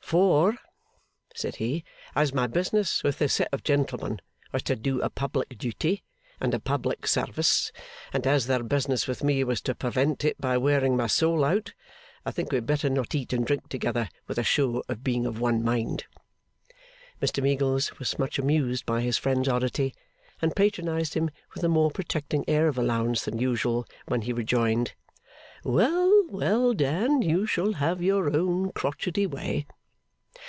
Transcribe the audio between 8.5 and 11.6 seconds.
business with me was to prevent it by wearing my soul